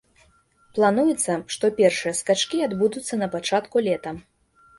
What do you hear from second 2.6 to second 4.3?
адбудуцца на пачатку лета.